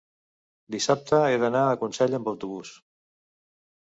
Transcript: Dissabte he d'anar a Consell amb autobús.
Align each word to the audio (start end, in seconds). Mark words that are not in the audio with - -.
Dissabte 0.75 1.19
he 1.33 1.35
d'anar 1.43 1.61
a 1.65 1.75
Consell 1.81 2.15
amb 2.21 2.31
autobús. 2.33 2.73